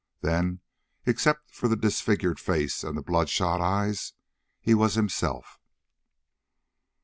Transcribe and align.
Then, 0.21 0.61
except 1.05 1.51
for 1.53 1.67
the 1.67 1.75
disfigured 1.75 2.39
face 2.39 2.83
and 2.83 2.97
the 2.97 3.03
bloodshot 3.03 3.61
eyes, 3.61 4.13
he 4.59 4.73
was 4.73 4.95
himself. 4.95 5.59